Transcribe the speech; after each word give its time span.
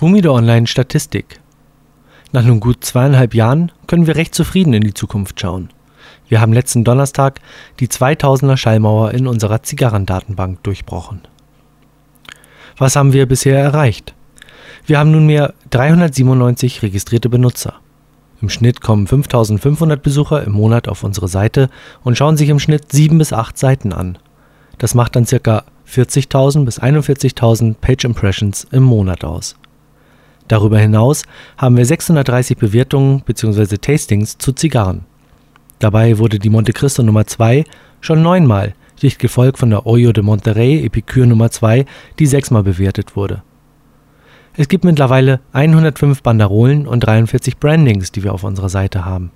Humido 0.00 0.34
Online 0.34 0.66
Statistik. 0.66 1.40
Nach 2.32 2.42
nun 2.42 2.58
gut 2.58 2.82
zweieinhalb 2.82 3.34
Jahren 3.34 3.70
können 3.86 4.06
wir 4.06 4.16
recht 4.16 4.34
zufrieden 4.34 4.72
in 4.72 4.82
die 4.82 4.94
Zukunft 4.94 5.38
schauen. 5.38 5.68
Wir 6.26 6.40
haben 6.40 6.54
letzten 6.54 6.84
Donnerstag 6.84 7.40
die 7.80 7.88
2000er 7.88 8.56
Schallmauer 8.56 9.10
in 9.10 9.26
unserer 9.26 9.62
Zigarrendatenbank 9.62 10.62
durchbrochen. 10.62 11.20
Was 12.78 12.96
haben 12.96 13.12
wir 13.12 13.26
bisher 13.26 13.58
erreicht? 13.58 14.14
Wir 14.86 14.98
haben 14.98 15.10
nunmehr 15.10 15.52
397 15.68 16.80
registrierte 16.80 17.28
Benutzer. 17.28 17.74
Im 18.40 18.48
Schnitt 18.48 18.80
kommen 18.80 19.06
5500 19.06 20.02
Besucher 20.02 20.42
im 20.44 20.52
Monat 20.52 20.88
auf 20.88 21.04
unsere 21.04 21.28
Seite 21.28 21.68
und 22.04 22.16
schauen 22.16 22.38
sich 22.38 22.48
im 22.48 22.58
Schnitt 22.58 22.90
sieben 22.90 23.18
bis 23.18 23.34
acht 23.34 23.58
Seiten 23.58 23.92
an. 23.92 24.16
Das 24.78 24.94
macht 24.94 25.14
dann 25.14 25.26
ca. 25.26 25.64
40.000 25.86 26.64
bis 26.64 26.80
41.000 26.80 27.74
Page 27.74 28.04
Impressions 28.04 28.66
im 28.70 28.84
Monat 28.84 29.24
aus. 29.24 29.59
Darüber 30.50 30.80
hinaus 30.80 31.22
haben 31.58 31.76
wir 31.76 31.86
630 31.86 32.56
Bewertungen 32.56 33.20
bzw. 33.20 33.76
Tastings 33.76 34.36
zu 34.36 34.52
Zigarren. 34.52 35.04
Dabei 35.78 36.18
wurde 36.18 36.40
die 36.40 36.50
Monte 36.50 36.72
Cristo 36.72 37.04
Nummer 37.04 37.24
2 37.24 37.62
schon 38.00 38.22
neunmal, 38.22 38.74
dicht 39.00 39.20
gefolgt 39.20 39.58
von 39.58 39.70
der 39.70 39.86
Oyo 39.86 40.10
de 40.10 40.24
Monterrey 40.24 40.84
Epicure 40.84 41.28
Nummer 41.28 41.52
2, 41.52 41.86
die 42.18 42.26
sechsmal 42.26 42.64
bewertet 42.64 43.14
wurde. 43.14 43.44
Es 44.56 44.66
gibt 44.66 44.82
mittlerweile 44.82 45.38
105 45.52 46.20
Banderolen 46.24 46.88
und 46.88 46.98
43 46.98 47.58
Brandings, 47.58 48.10
die 48.10 48.24
wir 48.24 48.34
auf 48.34 48.42
unserer 48.42 48.68
Seite 48.68 49.04
haben. 49.04 49.30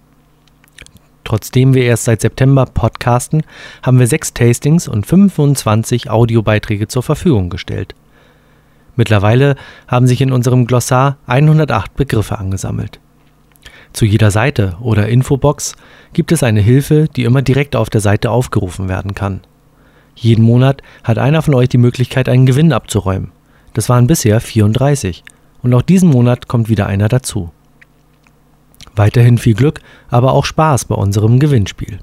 Trotzdem 1.23 1.75
wir 1.75 1.85
erst 1.85 2.07
seit 2.07 2.23
September 2.23 2.67
podcasten, 2.67 3.45
haben 3.85 4.01
wir 4.01 4.09
sechs 4.09 4.35
Tastings 4.35 4.89
und 4.89 5.07
25 5.07 6.11
Audiobeiträge 6.11 6.89
zur 6.89 7.05
Verfügung 7.05 7.51
gestellt. 7.51 7.95
Mittlerweile 8.97 9.57
haben 9.89 10.07
sich 10.07 10.21
in 10.21 10.33
unserem 10.33 10.67
Glossar 10.67 11.17
108 11.27 11.95
Begriffe 11.95 12.39
angesammelt. 12.39 13.01
Zu 13.93 14.05
jeder 14.05 14.31
Seite 14.31 14.77
oder 14.81 15.09
Infobox 15.09 15.77
gibt 16.13 16.33
es 16.33 16.43
eine 16.43 16.61
Hilfe, 16.61 17.09
die 17.15 17.25
immer 17.25 17.43
direkt 17.43 17.77
auf 17.77 17.91
der 17.91 18.01
Seite 18.01 18.31
aufgerufen 18.31 18.89
werden 18.89 19.15
kann. 19.15 19.41
Jeden 20.17 20.45
Monat 20.45 20.83
hat 21.03 21.19
einer 21.19 21.43
von 21.43 21.55
euch 21.55 21.69
die 21.69 21.79
Möglichkeit, 21.79 22.29
einen 22.29 22.47
Gewinn 22.47 22.73
abzuräumen. 22.73 23.31
Das 23.73 23.89
waren 23.89 24.07
bisher 24.07 24.41
34 24.41 25.25
und 25.63 25.75
auch 25.75 25.83
diesen 25.83 26.11
Monat 26.11 26.49
kommt 26.49 26.69
wieder 26.69 26.87
einer 26.87 27.09
dazu. 27.09 27.53
Weiterhin 28.97 29.39
viel 29.39 29.55
Glück, 29.55 29.81
aber 30.09 30.33
auch 30.33 30.45
Spaß 30.45 30.85
bei 30.85 30.95
unserem 30.95 31.39
Gewinnspiel. 31.39 31.99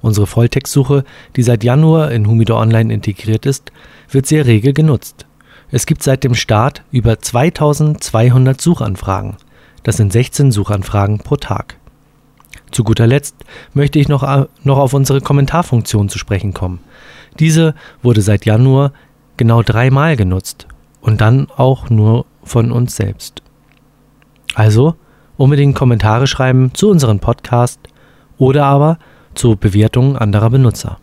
Unsere 0.00 0.26
Volltextsuche, 0.26 1.04
die 1.36 1.42
seit 1.42 1.64
Januar 1.64 2.10
in 2.10 2.26
Humido 2.26 2.58
Online 2.58 2.92
integriert 2.92 3.46
ist, 3.46 3.72
wird 4.10 4.26
sehr 4.26 4.46
rege 4.46 4.72
genutzt. 4.72 5.27
Es 5.70 5.84
gibt 5.84 6.02
seit 6.02 6.24
dem 6.24 6.34
Start 6.34 6.82
über 6.92 7.18
2200 7.18 8.58
Suchanfragen. 8.58 9.36
Das 9.82 9.98
sind 9.98 10.12
16 10.12 10.50
Suchanfragen 10.50 11.18
pro 11.18 11.36
Tag. 11.36 11.76
Zu 12.70 12.84
guter 12.84 13.06
Letzt 13.06 13.34
möchte 13.74 13.98
ich 13.98 14.08
noch, 14.08 14.22
äh, 14.22 14.46
noch 14.64 14.78
auf 14.78 14.94
unsere 14.94 15.20
Kommentarfunktion 15.20 16.08
zu 16.08 16.18
sprechen 16.18 16.54
kommen. 16.54 16.80
Diese 17.38 17.74
wurde 18.02 18.22
seit 18.22 18.46
Januar 18.46 18.92
genau 19.36 19.62
dreimal 19.62 20.16
genutzt 20.16 20.66
und 21.02 21.20
dann 21.20 21.48
auch 21.54 21.90
nur 21.90 22.24
von 22.42 22.72
uns 22.72 22.96
selbst. 22.96 23.42
Also 24.54 24.96
unbedingt 25.36 25.76
Kommentare 25.76 26.26
schreiben 26.26 26.72
zu 26.74 26.90
unserem 26.90 27.20
Podcast 27.20 27.80
oder 28.38 28.64
aber 28.64 28.98
zu 29.34 29.56
Bewertungen 29.56 30.16
anderer 30.16 30.50
Benutzer. 30.50 30.98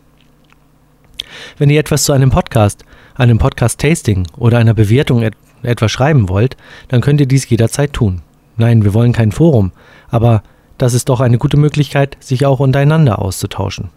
Wenn 1.57 1.69
ihr 1.69 1.79
etwas 1.79 2.03
zu 2.03 2.13
einem 2.13 2.31
Podcast, 2.31 2.83
einem 3.15 3.37
Podcast-Tasting 3.37 4.27
oder 4.37 4.57
einer 4.57 4.73
Bewertung 4.73 5.21
et 5.21 5.33
etwas 5.63 5.91
schreiben 5.91 6.29
wollt, 6.29 6.57
dann 6.89 7.01
könnt 7.01 7.19
ihr 7.19 7.27
dies 7.27 7.49
jederzeit 7.49 7.93
tun. 7.93 8.21
Nein, 8.57 8.83
wir 8.83 8.93
wollen 8.93 9.13
kein 9.13 9.31
Forum, 9.31 9.71
aber 10.09 10.43
das 10.77 10.93
ist 10.93 11.09
doch 11.09 11.21
eine 11.21 11.37
gute 11.37 11.57
Möglichkeit, 11.57 12.17
sich 12.19 12.45
auch 12.45 12.59
untereinander 12.59 13.19
auszutauschen. 13.19 13.89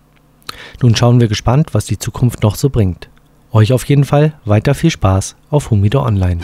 Nun 0.83 0.97
schauen 0.97 1.21
wir 1.21 1.29
gespannt, 1.29 1.75
was 1.75 1.85
die 1.85 1.99
Zukunft 1.99 2.43
noch 2.43 2.55
so 2.55 2.71
bringt. 2.71 3.09
Euch 3.53 3.73
auf 3.73 3.85
jeden 3.85 4.05
Fall 4.05 4.35
weiter 4.45 4.75
viel 4.75 4.91
Spaß 4.91 5.37
auf 5.51 5.71
Humido 5.71 6.03
Online. 6.03 6.41